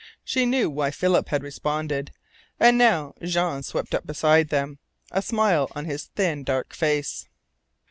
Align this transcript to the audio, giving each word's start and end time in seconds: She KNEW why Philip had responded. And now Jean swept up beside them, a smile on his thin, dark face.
She 0.23 0.47
KNEW 0.47 0.71
why 0.71 0.89
Philip 0.89 1.29
had 1.29 1.43
responded. 1.43 2.11
And 2.59 2.75
now 2.75 3.13
Jean 3.21 3.61
swept 3.61 3.93
up 3.93 4.07
beside 4.07 4.49
them, 4.49 4.79
a 5.11 5.21
smile 5.21 5.71
on 5.75 5.85
his 5.85 6.05
thin, 6.05 6.43
dark 6.43 6.73
face. 6.73 7.27